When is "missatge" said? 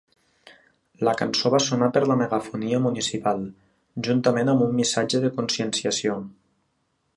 4.81-5.23